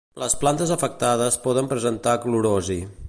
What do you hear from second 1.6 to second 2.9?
presentar clorosi.